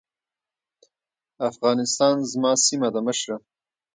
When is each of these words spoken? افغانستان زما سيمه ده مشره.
افغانستان 1.49 2.15
زما 2.31 2.51
سيمه 2.65 2.89
ده 2.93 2.99
مشره. 3.07 3.37